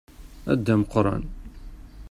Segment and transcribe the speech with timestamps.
[0.53, 1.23] A Dda Meqqran.